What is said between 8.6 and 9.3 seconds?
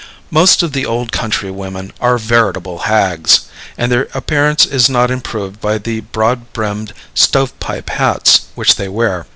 they wear.